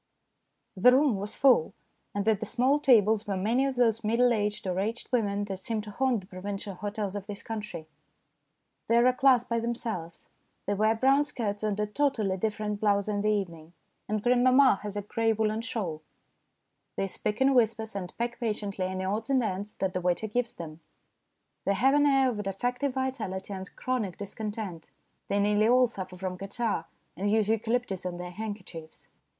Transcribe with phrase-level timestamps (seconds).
[0.75, 1.75] The room was full,
[2.15, 5.57] and at the small tables were many of those middle aged or aged women that
[5.59, 7.85] seem to haunt the provincial hotels of this country.
[8.87, 10.27] They are a class by themselves.
[10.65, 13.73] They wear brown skirts and a totally different blouse in the evening,
[14.09, 16.01] and grandmamma has a grey woollen shawl.
[16.95, 20.53] They speak in whispers and peck patiently any odds and ends that the waiter gives
[20.53, 20.79] them.
[21.63, 24.89] They have an air of defective vitality and chronic discontent.
[25.27, 29.07] They nearly all suffer from catarrh and use eucalyptus on their handkerchiefs.